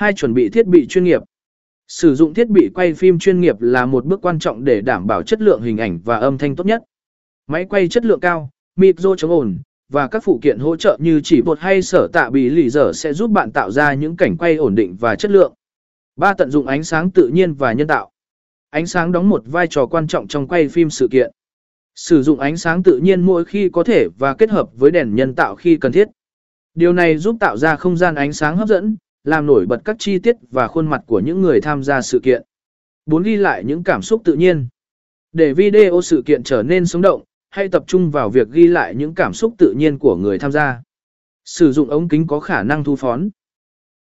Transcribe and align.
Hai 0.00 0.12
chuẩn 0.12 0.34
bị 0.34 0.48
thiết 0.48 0.66
bị 0.66 0.86
chuyên 0.86 1.04
nghiệp. 1.04 1.22
Sử 1.88 2.14
dụng 2.14 2.34
thiết 2.34 2.48
bị 2.48 2.70
quay 2.74 2.94
phim 2.94 3.18
chuyên 3.18 3.40
nghiệp 3.40 3.56
là 3.60 3.86
một 3.86 4.04
bước 4.04 4.20
quan 4.22 4.38
trọng 4.38 4.64
để 4.64 4.80
đảm 4.80 5.06
bảo 5.06 5.22
chất 5.22 5.40
lượng 5.40 5.62
hình 5.62 5.76
ảnh 5.76 6.00
và 6.04 6.18
âm 6.18 6.38
thanh 6.38 6.56
tốt 6.56 6.66
nhất. 6.66 6.82
Máy 7.46 7.64
quay 7.64 7.88
chất 7.88 8.04
lượng 8.04 8.20
cao, 8.20 8.50
micro 8.76 9.14
chống 9.16 9.30
ồn, 9.30 9.58
và 9.88 10.08
các 10.08 10.24
phụ 10.24 10.38
kiện 10.42 10.58
hỗ 10.58 10.76
trợ 10.76 10.98
như 11.00 11.20
chỉ 11.24 11.42
bột 11.42 11.58
hay 11.58 11.82
sở 11.82 12.08
tạ 12.12 12.30
bị 12.30 12.50
lì 12.50 12.70
dở 12.70 12.92
sẽ 12.94 13.12
giúp 13.12 13.30
bạn 13.30 13.52
tạo 13.52 13.70
ra 13.70 13.94
những 13.94 14.16
cảnh 14.16 14.36
quay 14.36 14.56
ổn 14.56 14.74
định 14.74 14.96
và 15.00 15.16
chất 15.16 15.30
lượng. 15.30 15.54
Ba 16.16 16.34
Tận 16.34 16.50
dụng 16.50 16.66
ánh 16.66 16.84
sáng 16.84 17.10
tự 17.10 17.28
nhiên 17.28 17.54
và 17.54 17.72
nhân 17.72 17.86
tạo. 17.86 18.10
Ánh 18.70 18.86
sáng 18.86 19.12
đóng 19.12 19.28
một 19.28 19.42
vai 19.46 19.66
trò 19.66 19.86
quan 19.86 20.06
trọng 20.06 20.28
trong 20.28 20.48
quay 20.48 20.68
phim 20.68 20.90
sự 20.90 21.08
kiện. 21.10 21.30
Sử 21.94 22.22
dụng 22.22 22.40
ánh 22.40 22.56
sáng 22.56 22.82
tự 22.82 22.98
nhiên 22.98 23.20
mỗi 23.20 23.44
khi 23.44 23.68
có 23.68 23.84
thể 23.84 24.08
và 24.18 24.34
kết 24.34 24.50
hợp 24.50 24.68
với 24.74 24.90
đèn 24.90 25.14
nhân 25.14 25.34
tạo 25.34 25.56
khi 25.56 25.76
cần 25.76 25.92
thiết. 25.92 26.08
Điều 26.74 26.92
này 26.92 27.18
giúp 27.18 27.36
tạo 27.40 27.56
ra 27.56 27.76
không 27.76 27.96
gian 27.96 28.14
ánh 28.14 28.32
sáng 28.32 28.56
hấp 28.56 28.68
dẫn, 28.68 28.96
làm 29.24 29.46
nổi 29.46 29.66
bật 29.66 29.80
các 29.84 29.96
chi 29.98 30.18
tiết 30.18 30.36
và 30.50 30.68
khuôn 30.68 30.86
mặt 30.86 31.02
của 31.06 31.20
những 31.20 31.40
người 31.40 31.60
tham 31.60 31.82
gia 31.82 32.02
sự 32.02 32.20
kiện. 32.22 32.42
4. 33.06 33.22
Ghi 33.22 33.36
lại 33.36 33.64
những 33.64 33.84
cảm 33.84 34.02
xúc 34.02 34.22
tự 34.24 34.34
nhiên. 34.34 34.68
Để 35.32 35.54
video 35.54 36.00
sự 36.02 36.22
kiện 36.26 36.42
trở 36.42 36.62
nên 36.62 36.86
sống 36.86 37.02
động, 37.02 37.22
hãy 37.50 37.68
tập 37.68 37.84
trung 37.86 38.10
vào 38.10 38.30
việc 38.30 38.48
ghi 38.50 38.66
lại 38.66 38.94
những 38.94 39.14
cảm 39.14 39.32
xúc 39.32 39.54
tự 39.58 39.74
nhiên 39.76 39.98
của 39.98 40.16
người 40.16 40.38
tham 40.38 40.52
gia. 40.52 40.82
Sử 41.44 41.72
dụng 41.72 41.90
ống 41.90 42.08
kính 42.08 42.26
có 42.26 42.40
khả 42.40 42.62
năng 42.62 42.84
thu 42.84 42.96
phón. 42.96 43.30